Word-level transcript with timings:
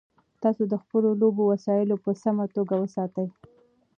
تاسو 0.43 0.63
د 0.71 0.73
خپلو 0.83 1.09
لوبو 1.21 1.43
وسایل 1.51 1.89
په 2.05 2.11
سمه 2.23 2.45
توګه 2.55 2.75
وساتئ. 2.77 3.27